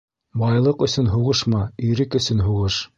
[0.43, 2.85] Байлыҡ өсөн һуғышма, ирек өсөн һуғыш.